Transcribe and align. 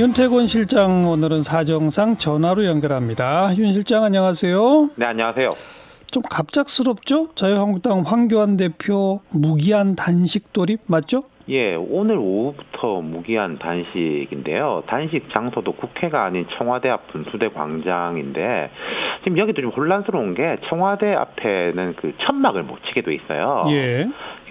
윤태곤 0.00 0.46
실장 0.46 1.06
오늘은 1.06 1.42
사정상 1.42 2.16
전화로 2.16 2.64
연결합니다. 2.64 3.54
윤 3.58 3.74
실장 3.74 4.02
안녕하세요. 4.02 4.92
네, 4.96 5.04
안녕하세요. 5.04 5.52
좀 6.10 6.22
갑작스럽죠? 6.22 7.34
자유한국당 7.34 8.00
황교안 8.00 8.56
대표 8.56 9.20
무기한 9.28 9.94
단식 9.96 10.54
돌입 10.54 10.80
맞죠? 10.86 11.24
예, 11.50 11.74
오늘 11.74 12.16
오후부터 12.16 13.00
무기한 13.00 13.58
단식인데요. 13.58 14.84
단식 14.86 15.28
장소도 15.34 15.72
국회가 15.72 16.24
아닌 16.24 16.46
청와대 16.56 16.88
앞 16.88 17.08
분수대 17.08 17.48
광장인데 17.48 18.70
지금 19.24 19.36
여기도 19.36 19.62
좀 19.62 19.72
혼란스러운 19.72 20.34
게 20.34 20.58
청와대 20.68 21.12
앞에는 21.12 21.94
그 21.96 22.14
천막을 22.18 22.62
못 22.62 22.78
치게 22.84 23.02
돼 23.02 23.14
있어요. 23.14 23.66
예. 23.70 24.06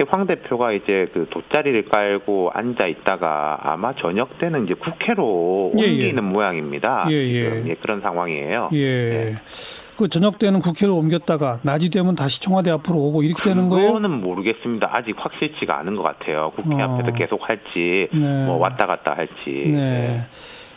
황 0.08 0.26
대표가 0.26 0.72
이제 0.72 1.08
그 1.14 1.26
돗자리를 1.30 1.86
깔고 1.86 2.50
앉아 2.52 2.86
있다가 2.86 3.58
아마 3.62 3.94
저녁 3.94 4.38
때는 4.38 4.64
이제 4.64 4.74
국회로 4.74 5.72
예, 5.78 5.82
예. 5.82 5.86
옮기는 5.86 6.22
모양입니다. 6.24 7.06
예, 7.10 7.14
예. 7.14 7.64
예, 7.66 7.74
그런 7.80 8.02
상황이에요. 8.02 8.70
예. 8.74 9.36
네. 10.00 10.04
그 10.04 10.08
저녁 10.08 10.38
때는 10.38 10.60
국회로 10.60 10.96
옮겼다가 10.96 11.58
낮이 11.62 11.90
되면 11.90 12.14
다시 12.14 12.40
청와대 12.40 12.70
앞으로 12.70 12.96
오고 12.98 13.22
이렇게 13.22 13.42
되는 13.42 13.68
거예요? 13.68 13.88
그거는 13.88 14.22
모르겠습니다. 14.22 14.88
아직 14.90 15.14
확실치가 15.18 15.78
않은 15.80 15.94
것 15.94 16.02
같아요. 16.02 16.52
국회 16.56 16.82
어. 16.82 16.86
앞에서 16.86 17.12
계속 17.12 17.46
할지, 17.46 18.08
네. 18.10 18.46
뭐 18.46 18.56
왔다 18.56 18.86
갔다 18.86 19.14
할지. 19.14 19.70
네. 19.70 20.22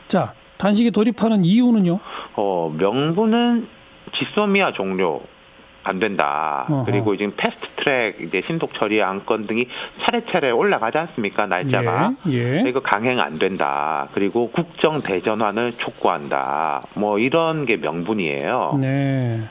자, 0.10 0.34
단식에 0.58 0.90
돌입하는 0.90 1.46
이유는요? 1.46 2.00
어, 2.36 2.76
명분은 2.78 3.68
지소미아 4.14 4.74
종료 4.74 5.22
안 5.84 6.00
된다. 6.00 6.66
어허. 6.70 6.86
그리고 6.86 7.16
지금 7.18 7.34
패스트 7.36 7.68
트랙 7.76 8.22
이제 8.22 8.42
신속 8.46 8.74
처리 8.74 9.02
안건 9.02 9.48
등이 9.48 9.68
차례차례 10.02 10.52
올라가지 10.52 10.98
않습니까? 10.98 11.46
날짜가. 11.46 12.14
예. 12.30 12.64
예. 12.64 12.70
이거 12.70 12.80
강행 12.80 13.20
안 13.20 13.38
된다. 13.38 14.08
그리고 14.14 14.50
국정 14.50 15.02
대전환을 15.02 15.74
촉구한다. 15.74 16.84
뭐 16.96 17.20
이런 17.20 17.66
게 17.66 17.78
명분이에요. 17.78 18.78
네. 18.80 19.42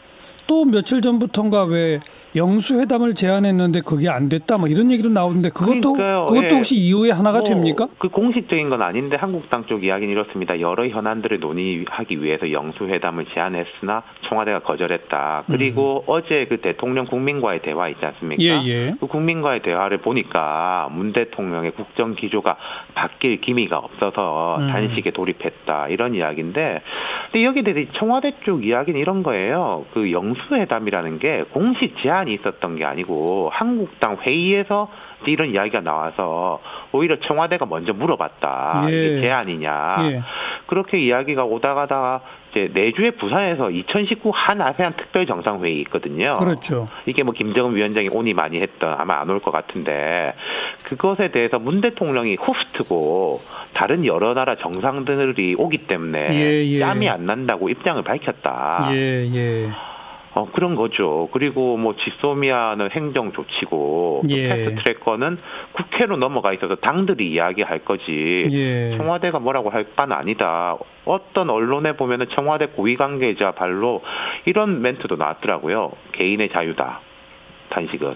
또 0.47 0.65
며칠 0.65 1.01
전부터인가 1.01 1.65
왜 1.65 2.01
영수회담을 2.35 3.15
제안했는데 3.15 3.83
그게 3.83 4.09
안 4.09 4.29
됐다 4.29 4.59
뭐 4.59 4.69
이런 4.69 4.91
얘기도 4.91 5.09
나오는데 5.09 5.51
그것도 5.51 5.93
그러니까요. 5.93 6.27
그것도 6.27 6.47
예. 6.47 6.51
혹시 6.51 6.77
이유의 6.77 7.13
하나가 7.13 7.39
뭐, 7.39 7.49
됩니까? 7.49 7.89
그 7.99 8.09
공식적인 8.09 8.71
건 8.71 8.83
아닌데 8.83 9.17
한국당 9.17 9.67
쪽 9.67 9.85
이야기는 9.85 10.11
이렇습니다. 10.11 10.59
여러 10.61 10.87
현안들을 10.87 11.41
논의하기 11.41 12.23
위해서 12.23 12.51
영수회담을 12.51 13.27
제안했으나 13.35 14.03
청와대가 14.29 14.61
거절했다. 14.61 15.45
그리고 15.49 16.05
어제 16.07 16.47
그 16.49 16.61
대통령 16.61 17.07
국민과의 17.07 17.61
대화 17.63 17.89
있지 17.89 18.05
않습니까? 18.05 18.43
음. 18.43 18.63
예, 18.65 18.69
예. 18.69 18.93
그 18.99 19.07
국민과의 19.07 19.61
대화를 19.63 19.99
보니까 19.99 20.89
문 20.93 21.13
대통령의 21.13 21.73
국정 21.73 22.15
기조가 22.15 22.57
바뀔 22.95 23.41
기미가 23.41 23.79
없어서 23.79 24.57
음. 24.61 24.69
단식에 24.69 25.11
돌입했다 25.11 25.89
이런 25.89 26.15
이야기인데, 26.15 26.81
근데 27.31 27.45
여기 27.45 27.63
대해 27.63 27.87
청와대 27.95 28.35
쪽 28.45 28.65
이야기는 28.65 28.99
이런 28.99 29.23
거예요. 29.23 29.85
그 29.93 30.13
영수회담이라는 30.13 31.19
게 31.19 31.45
공식 31.53 31.97
제안 32.03 32.22
이 32.29 32.35
있었던 32.35 32.77
게 32.77 32.85
아니고 32.85 33.51
한국당 33.53 34.17
회의에서 34.17 34.89
이런 35.27 35.51
이야기가 35.51 35.81
나와서 35.81 36.61
오히려 36.91 37.17
청와대가 37.21 37.65
먼저 37.65 37.93
물어봤다. 37.93 38.87
예. 38.89 38.93
이게 38.93 39.21
제안이냐. 39.21 39.97
예. 40.11 40.23
그렇게 40.67 40.99
이야기가 40.99 41.45
오다가다가 41.45 42.23
이제 42.51 42.69
내주에 42.75 43.13
부산에서 43.13 43.71
2019 43.71 44.31
한 44.35 44.61
아세안 44.61 44.95
특별 44.97 45.25
정상회의 45.27 45.81
있거든요. 45.83 46.39
그렇죠. 46.39 46.87
이게 47.07 47.23
뭐 47.23 47.33
김정은 47.35 47.75
위원장이 47.77 48.09
온이 48.09 48.35
많이 48.35 48.61
했던 48.61 48.95
아마 48.99 49.21
안 49.21 49.31
올 49.31 49.39
것 49.41 49.51
같은데 49.53 50.35
그것에 50.85 51.29
대해서 51.29 51.59
문 51.61 51.81
대통령이 51.81 52.35
호스트고 52.37 53.41
다른 53.75 54.05
여러 54.05 54.35
나라 54.35 54.57
정상들이 54.57 55.55
오기 55.57 55.87
때문에 55.87 56.29
예, 56.35 56.65
예. 56.67 56.79
짬이 56.81 57.09
안 57.09 57.27
난다고 57.27 57.69
입장을 57.69 58.03
밝혔다. 58.03 58.89
예, 58.93 59.25
예. 59.33 59.71
어 60.35 60.49
그런 60.51 60.75
거죠. 60.77 61.29
그리고 61.33 61.77
뭐 61.77 61.95
지소미아는 61.97 62.91
행정 62.93 63.33
조치고 63.33 64.23
또 64.25 64.31
예. 64.31 64.49
패스트 64.49 64.83
트랙커는 64.83 65.37
국회로 65.73 66.17
넘어가 66.17 66.53
있어서 66.55 66.75
당들이 66.77 67.31
이야기할 67.33 67.81
거지. 67.85 68.49
예. 68.51 68.97
청와대가 68.97 69.39
뭐라고 69.41 69.69
할 69.69 69.85
바는 69.95 70.17
아니다. 70.17 70.77
어떤 71.05 71.51
언론에 71.51 71.97
보면은 71.97 72.27
청와대 72.35 72.67
고위 72.67 72.97
관계자 72.97 73.51
발로 73.53 74.01
이런 74.47 74.81
멘트도 74.81 75.17
나왔더라고요. 75.17 75.93
개인의 76.13 76.49
자유다. 76.51 77.01
단식은. 77.69 78.15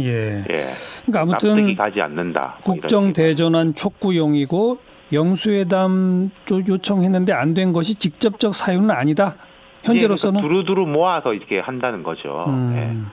예. 0.00 0.44
예. 0.50 0.66
그러니까 1.06 1.20
아무튼 1.20 1.74
가지 1.76 2.00
않는다. 2.02 2.58
뭐 2.66 2.74
국정. 2.76 3.12
대전환 3.14 3.74
촉구용이고 3.74 4.78
영수회담 5.12 6.30
쪽 6.46 6.68
요청했는데 6.68 7.32
안 7.32 7.54
된 7.54 7.72
것이 7.72 7.94
직접적 7.94 8.54
사유는 8.54 8.90
아니다. 8.90 9.36
현재로서는 9.84 10.40
예, 10.40 10.42
그러니까 10.42 10.64
두루두루 10.64 10.86
모아서 10.86 11.34
이렇게 11.34 11.58
한다는 11.58 12.02
거죠. 12.02 12.44
예. 12.48 12.50
음, 12.50 13.10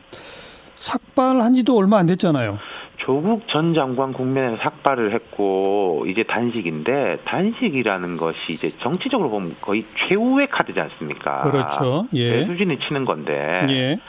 삭발한 0.75 1.55
지도 1.55 1.77
얼마 1.77 1.97
안 1.97 2.05
됐잖아요. 2.05 2.57
조국 2.97 3.47
전 3.47 3.73
장관 3.73 4.13
국면에서 4.13 4.57
삭발을 4.57 5.13
했고 5.13 6.05
이제 6.07 6.23
단식인데 6.23 7.19
단식이라는 7.25 8.17
것이 8.17 8.53
이제 8.53 8.71
정치적으로 8.79 9.29
보면 9.29 9.55
거의 9.61 9.85
최후의 9.95 10.47
카드지 10.49 10.79
않습니까? 10.79 11.39
그렇죠. 11.39 12.07
예. 12.13 12.39
배수진이 12.45 12.79
치는 12.79 13.05
건데 13.05 13.65
예. 13.69 13.99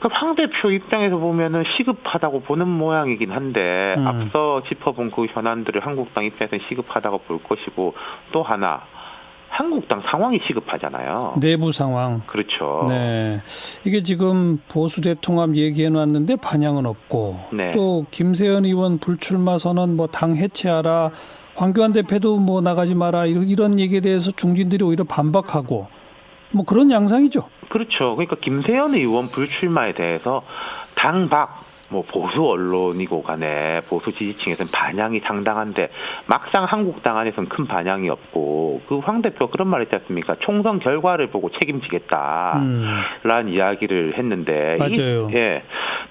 그 0.00 0.08
황 0.12 0.34
대표 0.36 0.70
입장에서 0.70 1.16
보면은 1.16 1.64
시급하다고 1.76 2.42
보는 2.42 2.68
모양이긴 2.68 3.32
한데 3.32 3.96
음. 3.98 4.06
앞서 4.06 4.62
짚어본 4.68 5.10
그 5.10 5.26
현안들을 5.26 5.84
한국당 5.84 6.24
입장에서는 6.24 6.64
시급하다고 6.68 7.18
볼 7.18 7.42
것이고 7.42 7.94
또 8.32 8.42
하나 8.42 8.82
한국당 9.58 10.00
상황이 10.08 10.38
시급하잖아요. 10.46 11.34
내부 11.40 11.72
상황. 11.72 12.22
그렇죠. 12.26 12.86
네. 12.88 13.40
이게 13.84 14.04
지금 14.04 14.62
보수 14.68 15.00
대통합 15.00 15.56
얘기해 15.56 15.88
놨는데 15.88 16.36
반향은 16.36 16.86
없고 16.86 17.40
네. 17.52 17.72
또 17.72 18.06
김세현 18.12 18.64
의원 18.64 18.98
불출마 18.98 19.58
선언 19.58 19.96
뭐 19.96 20.06
당 20.06 20.36
해체하라 20.36 21.10
황교안 21.56 21.92
대표도 21.92 22.36
뭐 22.36 22.60
나가지 22.60 22.94
마라 22.94 23.26
이런, 23.26 23.48
이런 23.48 23.80
얘기에 23.80 23.98
대해서 23.98 24.30
중진들이 24.30 24.84
오히려 24.84 25.02
반박하고 25.02 25.88
뭐 26.52 26.64
그런 26.64 26.92
양상이죠. 26.92 27.48
그렇죠. 27.68 28.14
그러니까 28.14 28.36
김세현 28.40 28.94
의원 28.94 29.26
불출마에 29.28 29.92
대해서 29.92 30.42
당박 30.94 31.64
뭐 31.90 32.02
보수 32.06 32.44
언론이고 32.46 33.22
간에 33.22 33.80
보수 33.88 34.12
지지층에서는 34.12 34.70
반향이 34.70 35.20
상당한데 35.20 35.88
막상 36.26 36.64
한국당 36.64 37.16
안에서는 37.16 37.48
큰 37.48 37.66
반향이 37.66 38.08
없고 38.10 38.82
그 38.88 38.98
황 39.08 39.22
대표가 39.22 39.50
그런 39.50 39.68
말 39.68 39.80
했지 39.80 39.94
않습니까? 39.96 40.36
총선 40.40 40.80
결과를 40.80 41.28
보고 41.28 41.50
책임지겠다. 41.50 42.58
음. 42.58 43.00
라는 43.22 43.50
이야기를 43.52 44.18
했는데 44.18 44.76
맞아요. 44.78 45.30
이, 45.30 45.34
예, 45.34 45.62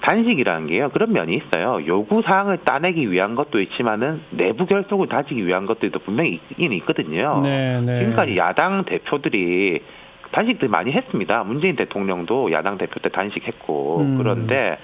단식이라는 0.02 0.68
게요 0.68 0.90
그런 0.90 1.12
면이 1.14 1.36
있어요 1.36 1.80
요구 1.86 2.22
사항을 2.24 2.60
따내기 2.64 3.12
위한 3.12 3.36
것도 3.36 3.62
있지만은 3.62 4.22
내부 4.32 4.66
결속을 4.66 5.08
다지기 5.08 5.46
위한 5.46 5.66
것들도 5.68 6.00
분명히 6.00 6.40
있긴 6.50 6.72
있거든요. 6.74 7.42
네, 7.44 7.80
네. 7.82 8.00
지금까지 8.00 8.38
야당 8.38 8.84
대표들이 8.86 9.82
단식들 10.32 10.68
많이 10.68 10.92
했습니다. 10.92 11.44
문재인 11.44 11.76
대통령도 11.76 12.52
야당 12.52 12.78
대표 12.78 13.00
때 13.00 13.10
단식했고 13.10 14.00
음. 14.02 14.18
그런데 14.18 14.78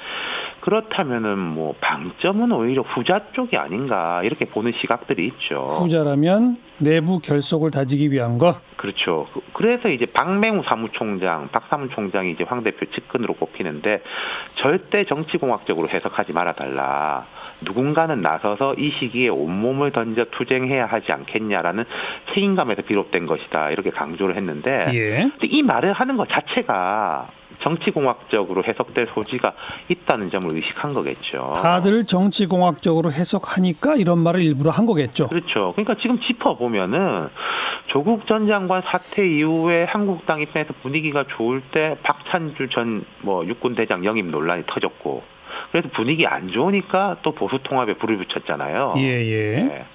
그렇다면은 0.62 1.38
뭐 1.38 1.76
방점은 1.81 2.52
오히려 2.52 2.81
후자 2.81 3.22
쪽이 3.34 3.58
아닌가 3.58 4.22
이렇게 4.24 4.46
보는 4.46 4.72
시각들이 4.80 5.26
있죠. 5.28 5.68
후자라면 5.82 6.58
내부 6.79 7.19
결속을 7.19 7.72
다지기 7.72 8.11
위한 8.11 8.38
것. 8.38 8.56
그렇죠. 8.78 9.28
그- 9.34 9.41
그래서 9.53 9.88
이제 9.89 10.06
박맹우 10.06 10.63
사무총장, 10.63 11.47
박 11.51 11.67
사무총장이 11.69 12.31
이제 12.31 12.44
황 12.44 12.63
대표 12.63 12.85
측근으로 12.91 13.34
꼽히는데 13.35 14.01
절대 14.56 15.06
정치공학적으로 15.06 15.88
해석하지 15.88 16.34
말아달라. 16.34 17.25
누군가는 17.61 18.19
나서서 18.22 18.73
이 18.75 18.89
시기에 18.89 19.29
온몸을 19.29 19.91
던져 19.91 20.25
투쟁해야 20.25 20.85
하지 20.85 21.11
않겠냐라는 21.11 21.85
책임감에서 22.34 22.81
비롯된 22.81 23.26
것이다. 23.28 23.69
이렇게 23.72 23.90
강조를 23.91 24.35
했는데 24.35 24.91
예. 24.93 25.31
이 25.43 25.61
말을 25.64 25.93
하는 25.93 26.17
것 26.17 26.28
자체가 26.29 27.29
정치공학적으로 27.64 28.64
해석될 28.64 29.08
소지가 29.14 29.54
있다는 29.90 30.30
점을 30.30 30.54
의식한 30.54 30.94
거겠죠. 30.94 31.54
다들 31.56 32.06
정치공학적으로 32.06 33.12
해석하니까 33.12 33.96
이런 33.96 34.20
말을 34.20 34.42
일부러 34.42 34.70
한 34.72 34.86
거겠죠. 34.86 35.28
그렇죠. 35.30 35.72
그러니까 35.76 35.96
지금 36.02 36.20
짚어보면은 36.20 37.30
조국 37.88 38.28
전 38.28 38.46
장관 38.46 38.82
사태 38.84 39.26
이후에 39.28 39.86
한국당 39.86 40.42
입장에서 40.42 40.74
분위기가 40.82 41.26
좋을 41.38 41.62
때 41.72 41.98
박찬주 42.04 42.70
전 42.70 43.04
뭐 43.22 43.46
육군 43.48 43.76
대장 43.76 44.04
영입 44.06 44.26
논란이 44.26 44.64
터졌고 44.68 45.24
그래서 45.72 45.88
분위기 45.94 46.28
안 46.28 46.50
좋으니까 46.50 47.18
또 47.24 47.32
보수 47.34 47.58
통합에 47.64 47.96
불을 47.96 48.18
붙였잖아요. 48.18 48.96
예, 48.98 49.02
예. 49.04 49.56
네. 49.64 49.86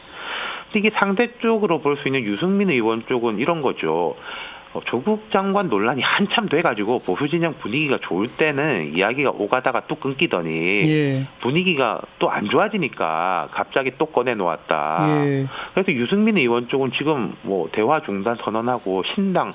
이게 0.75 0.91
상대 0.99 1.31
쪽으로 1.41 1.81
볼 1.81 1.97
수 1.97 2.09
있는 2.09 2.23
유승민 2.25 2.71
의원 2.71 3.05
쪽은 3.07 3.39
이런 3.39 3.61
거죠. 3.63 4.15
어, 4.75 4.81
조국 4.85 5.31
장관 5.33 5.69
논란이 5.69 6.03
한참 6.03 6.49
돼가지고 6.49 6.99
보수 7.01 7.29
진영 7.29 7.53
분위기가 7.55 7.99
좋을 8.03 8.29
때는 8.29 8.95
이야기가 8.97 9.31
오가다가 9.31 9.83
또 9.89 9.95
끊기더니 9.97 10.51
예. 10.89 11.27
분위기가 11.41 12.01
또 12.19 12.29
안 12.29 12.45
좋아지니까 12.49 13.49
갑자기 13.53 13.91
또 13.99 14.07
꺼내 14.07 14.35
놓았다. 14.35 15.07
예. 15.25 15.47
그래서 15.73 15.93
유승민 15.93 16.37
의원 16.37 16.69
쪽은 16.69 16.93
지금 16.93 17.35
뭐 17.43 17.69
대화 17.73 18.01
중단 18.03 18.37
선언하고 18.45 19.03
신당 19.15 19.55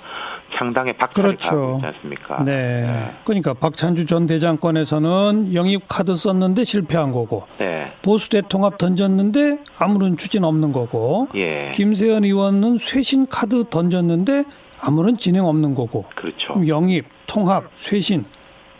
창당에 0.57 0.93
박차를 0.93 1.31
그렇죠. 1.37 1.49
가고 1.49 1.75
있지 1.77 1.85
않습니까? 1.87 2.43
네. 2.43 2.81
네. 2.81 3.11
그러니까 3.25 3.53
박찬주 3.53 4.05
전 4.05 4.25
대장권에서는 4.25 5.53
영입 5.53 5.83
카드 5.87 6.15
썼는데 6.15 6.63
실패한 6.63 7.11
거고, 7.11 7.43
네. 7.59 7.91
보수 8.01 8.29
대 8.29 8.41
통합 8.47 8.77
던졌는데 8.77 9.59
아무런 9.79 10.17
추진 10.17 10.43
없는 10.43 10.71
거고, 10.71 11.27
예. 11.35 11.71
김세현 11.73 12.23
의원은 12.23 12.77
쇄신 12.79 13.27
카드 13.29 13.63
던졌는데 13.69 14.43
아무런 14.81 15.17
진행 15.17 15.45
없는 15.45 15.75
거고. 15.75 16.05
그렇죠. 16.15 16.61
영입, 16.67 17.05
통합, 17.27 17.65
쇄신 17.75 18.25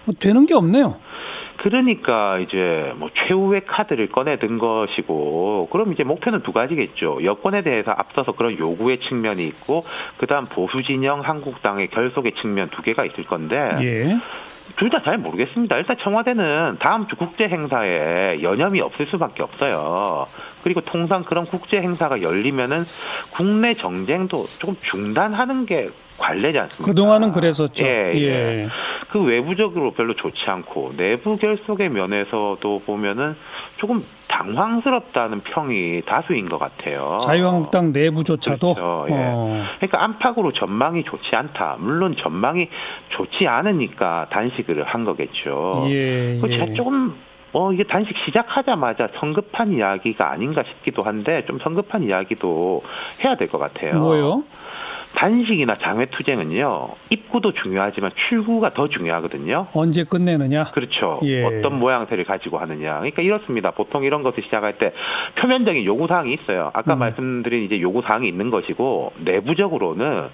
뭐 0.06 0.16
되는 0.20 0.46
게 0.46 0.54
없네요. 0.54 0.98
그러니까 1.58 2.40
이제 2.40 2.92
뭐 2.98 3.10
최후의 3.14 3.66
카드를 3.66 4.10
꺼내든 4.10 4.58
것이고 4.58 5.70
그럼 5.72 5.94
이제 5.94 6.04
목표는 6.04 6.44
두 6.44 6.52
가지겠죠. 6.52 7.24
여권에 7.24 7.62
대해서 7.62 7.92
앞서서 7.92 8.34
그런 8.34 8.58
요구의 8.58 9.00
측면이 9.00 9.46
있고 9.48 9.86
그다음 10.18 10.46
보수 10.46 10.84
진영 10.84 11.22
한국당의 11.22 11.88
결속의 11.88 12.34
측면 12.42 12.70
두 12.72 12.82
개가 12.82 13.06
있을 13.06 13.24
건데 13.26 13.78
예. 13.82 14.18
둘 14.76 14.90
다 14.90 15.02
잘 15.04 15.18
모르겠습니다. 15.18 15.78
일단 15.78 15.98
청와대는 16.02 16.78
다음 16.80 17.08
주 17.08 17.16
국제 17.16 17.48
행사에 17.48 18.42
여념이 18.42 18.82
없을 18.82 19.06
수밖에 19.08 19.44
없어요. 19.44 20.26
그리고 20.64 20.82
통상 20.82 21.24
그런 21.24 21.46
국제 21.46 21.78
행사가 21.80 22.22
열리면은 22.22 22.84
국내 23.32 23.74
정쟁도 23.74 24.46
조금 24.60 24.76
중단하는 24.82 25.66
게 25.66 25.90
관례지 26.18 26.60
않습니까? 26.60 26.86
그동안은 26.86 27.32
그랬었죠. 27.32 27.86
예, 27.86 28.12
예. 28.14 28.22
예. 28.64 28.68
그 29.10 29.22
외부적으로 29.22 29.92
별로 29.92 30.16
좋지 30.16 30.44
않고 30.48 30.94
내부 30.98 31.38
결속의 31.38 31.90
면에서도 31.90 32.82
보면은 32.86 33.36
조금 33.78 34.04
당황스럽다는 34.28 35.42
평이 35.42 36.02
다수인 36.06 36.50
것 36.50 36.58
같아요. 36.58 37.20
자유한국당 37.24 37.92
내부조차도. 37.92 38.74
그렇죠. 38.74 39.06
예. 39.10 39.14
어. 39.16 39.64
그러니까 39.78 40.04
안팎으로 40.04 40.52
전망이 40.54 41.04
좋지 41.04 41.36
않다. 41.36 41.78
물론 41.80 42.16
전망이 42.18 42.70
좋지 43.10 43.48
않으니까 43.48 44.28
단식을 44.32 44.84
한 44.86 45.04
거겠죠. 45.04 45.86
예, 45.90 46.40
그 46.42 46.50
예. 46.50 46.74
조금 46.74 47.16
어, 47.56 47.72
이게 47.72 47.84
단식 47.84 48.18
시작하자마자 48.26 49.10
성급한 49.20 49.74
이야기가 49.74 50.32
아닌가 50.32 50.64
싶기도 50.64 51.04
한데, 51.04 51.46
좀 51.46 51.60
성급한 51.60 52.02
이야기도 52.02 52.82
해야 53.24 53.36
될 53.36 53.48
것 53.48 53.60
같아요. 53.60 54.00
뭐요? 54.00 54.42
단식이나 55.16 55.76
장외투쟁은요 55.76 56.90
입구도 57.10 57.54
중요하지만 57.54 58.12
출구가 58.16 58.72
더 58.72 58.88
중요하거든요. 58.88 59.68
언제 59.74 60.04
끝내느냐? 60.04 60.66
그렇죠. 60.66 61.20
예. 61.24 61.44
어떤 61.44 61.80
모양새를 61.80 62.24
가지고 62.24 62.58
하느냐. 62.60 62.96
그러니까 62.96 63.22
이렇습니다. 63.22 63.72
보통 63.72 64.04
이런 64.04 64.24
것을 64.24 64.44
시작할 64.44 64.78
때 64.78 64.94
표면적인 65.36 65.86
요구 65.86 66.08
사항이 66.08 66.34
있어요. 66.34 66.72
아까 66.74 66.94
음. 66.94 67.00
말씀드린 67.00 67.64
이제 67.64 67.80
요구 67.82 68.02
사항이 68.02 68.28
있는 68.28 68.50
것이고 68.50 69.14
내부적으로는 69.20 70.28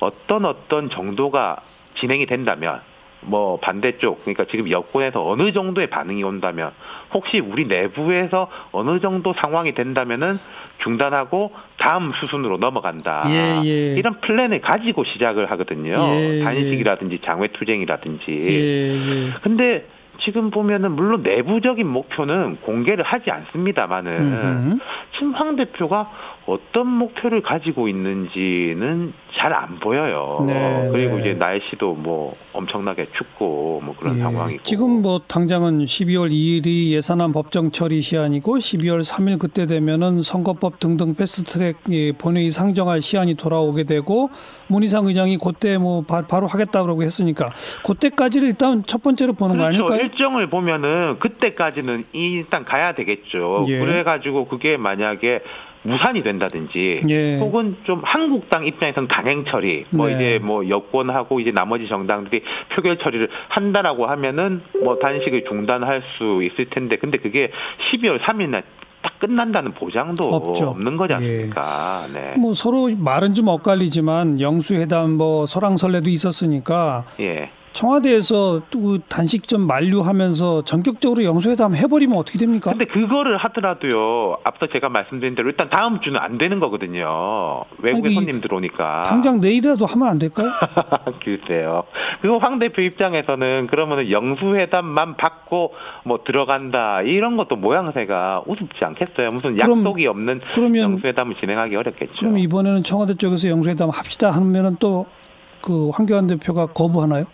어떤 0.00 0.44
어떤 0.44 0.90
정도가 0.90 1.60
진행이 2.00 2.26
된다면 2.26 2.80
뭐 3.26 3.58
반대쪽 3.58 4.20
그러니까 4.20 4.44
지금 4.50 4.70
여권에서 4.70 5.26
어느 5.26 5.52
정도의 5.52 5.88
반응이 5.88 6.22
온다면 6.22 6.70
혹시 7.12 7.38
우리 7.38 7.66
내부에서 7.66 8.48
어느 8.72 9.00
정도 9.00 9.32
상황이 9.34 9.74
된다면은 9.74 10.34
중단하고 10.82 11.52
다음 11.78 12.12
수순으로 12.12 12.58
넘어간다. 12.58 13.24
예, 13.28 13.62
예. 13.64 13.94
이런 13.94 14.20
플랜을 14.20 14.60
가지고 14.60 15.04
시작을 15.04 15.50
하거든요. 15.52 15.94
예, 16.16 16.38
예. 16.38 16.44
단식이라든지 16.44 17.20
장외투쟁이라든지. 17.24 18.24
예, 18.28 19.26
예. 19.26 19.30
근데 19.42 19.86
지금 20.20 20.50
보면은 20.50 20.92
물론 20.92 21.22
내부적인 21.22 21.86
목표는 21.86 22.56
공개를 22.56 23.04
하지 23.04 23.30
않습니다만은 23.30 24.80
지금 25.14 25.32
황 25.34 25.56
대표가 25.56 26.10
어떤 26.46 26.86
목표를 26.86 27.40
가지고 27.40 27.88
있는지는 27.88 29.14
잘 29.36 29.54
안 29.54 29.78
보여요. 29.78 30.44
네, 30.46 30.88
그리고 30.92 31.16
네. 31.16 31.20
이제 31.20 31.34
날씨도 31.34 31.94
뭐 31.94 32.34
엄청나게 32.52 33.06
춥고 33.16 33.82
뭐 33.84 33.94
그런 33.98 34.16
예, 34.16 34.20
상황이고. 34.20 34.62
지금 34.64 35.02
뭐 35.02 35.20
당장은 35.26 35.84
12월 35.84 36.30
2일이 36.30 36.90
예산안 36.90 37.32
법정 37.32 37.70
처리 37.70 38.02
시한이고 38.02 38.58
12월 38.58 39.00
3일 39.00 39.38
그때 39.38 39.66
되면은 39.66 40.22
선거법 40.22 40.80
등등 40.80 41.14
패스트트랙 41.14 41.76
본회의 42.18 42.50
상정할 42.50 43.00
시한이 43.00 43.34
돌아오게 43.34 43.84
되고 43.84 44.30
문희상 44.68 45.06
의장이 45.06 45.38
그때 45.38 45.78
뭐 45.78 46.02
바, 46.02 46.22
로 46.40 46.46
하겠다고 46.46 47.02
했으니까 47.02 47.52
그때까지를 47.84 48.48
일단 48.48 48.82
첫 48.86 49.02
번째로 49.02 49.34
보는 49.34 49.56
그렇죠. 49.56 49.86
거 49.86 49.92
아닐까요? 49.94 50.03
일정을 50.04 50.48
보면은 50.48 51.18
그때까지는 51.18 52.04
일단 52.12 52.64
가야 52.64 52.92
되겠죠. 52.94 53.66
예. 53.68 53.78
그래가지고 53.78 54.46
그게 54.46 54.76
만약에 54.76 55.40
무산이 55.82 56.22
된다든지 56.22 57.02
예. 57.08 57.38
혹은 57.38 57.76
좀 57.84 58.00
한국당 58.04 58.66
입장에서는 58.66 59.06
강행 59.06 59.44
처리 59.44 59.84
뭐 59.90 60.08
네. 60.08 60.14
이제 60.14 60.40
뭐 60.42 60.66
여권하고 60.68 61.40
이제 61.40 61.52
나머지 61.52 61.88
정당들이 61.88 62.42
표결 62.70 62.98
처리를 62.98 63.28
한다라고 63.48 64.06
하면은 64.06 64.62
뭐 64.82 64.98
단식을 64.98 65.44
중단할 65.44 66.02
수 66.16 66.42
있을 66.42 66.70
텐데 66.70 66.96
근데 66.96 67.18
그게 67.18 67.50
12월 67.92 68.18
3일 68.20 68.48
날딱 68.48 69.18
끝난다는 69.18 69.72
보장도 69.72 70.24
없죠. 70.24 70.70
없는 70.70 70.96
거지 70.96 71.12
않습니까? 71.12 72.06
예. 72.08 72.12
네. 72.12 72.34
뭐 72.38 72.54
서로 72.54 72.88
말은 72.96 73.34
좀 73.34 73.48
엇갈리지만 73.48 74.40
영수회담 74.40 75.10
뭐 75.12 75.44
설왕설래도 75.44 76.08
있었으니까 76.08 77.04
예. 77.20 77.50
청와대에서 77.74 78.62
또 78.70 78.98
단식점 79.08 79.60
만류하면서 79.62 80.62
전격적으로 80.64 81.24
영수회담 81.24 81.74
해버리면 81.74 82.16
어떻게 82.16 82.38
됩니까? 82.38 82.70
근데 82.70 82.86
그거를 82.86 83.36
하더라도요. 83.36 84.38
앞서 84.44 84.68
제가 84.68 84.88
말씀드린 84.88 85.34
대로 85.34 85.48
일단 85.50 85.68
다음 85.68 86.00
주는 86.00 86.18
안 86.18 86.38
되는 86.38 86.60
거거든요. 86.60 87.64
아니, 87.82 88.14
손님 88.14 88.40
들어오니까. 88.40 89.02
당장 89.06 89.40
내일이라도 89.40 89.86
하면 89.86 90.08
안 90.08 90.18
될까요? 90.18 90.50
글쎄요. 91.24 91.82
그리고 92.22 92.38
황 92.38 92.58
대표 92.60 92.80
입장에서는 92.80 93.66
그러면은 93.66 94.10
영수회담만 94.10 95.16
받고 95.16 95.72
뭐 96.04 96.20
들어간다 96.24 97.02
이런 97.02 97.36
것도 97.36 97.56
모양새가 97.56 98.44
우습지 98.46 98.84
않겠어요. 98.84 99.30
무슨 99.32 99.58
약속이 99.58 100.06
없는 100.06 100.40
그러면, 100.54 100.82
영수회담을 100.82 101.34
진행하기 101.40 101.74
어렵겠죠. 101.74 102.12
그럼 102.20 102.38
이번에는 102.38 102.84
청와대 102.84 103.14
쪽에서 103.14 103.48
영수회담 103.48 103.90
합시다 103.90 104.30
하면은 104.30 104.76
또그 104.76 105.90
황교안 105.92 106.28
대표가 106.28 106.66
거부하나요? 106.66 107.24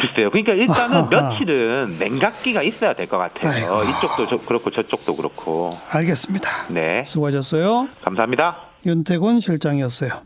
글쎄요. 0.00 0.30
그러니까 0.30 0.52
일단은 0.54 1.08
며칠은 1.10 1.96
냉각기가 1.98 2.62
있어야 2.62 2.92
될 2.94 3.06
것 3.08 3.18
같아요. 3.18 3.50
아이고. 3.52 3.90
이쪽도 3.90 4.38
그렇고 4.46 4.70
저쪽도 4.70 5.16
그렇고. 5.16 5.70
알겠습니다. 5.90 6.50
네. 6.70 7.02
수고하셨어요. 7.04 7.88
감사합니다. 8.02 8.56
윤태곤 8.86 9.40
실장이었어요. 9.40 10.22